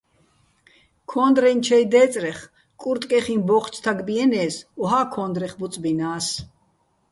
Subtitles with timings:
[1.09, 2.39] ქო́ნდრეჼ ჩაჲ დე́წრეხ
[2.81, 6.27] კურტკეხიჼ ბო́ჴჩ თაგბიენე́ს, ოჰა́ ქო́ნდრეხ ბუწბინა́ს.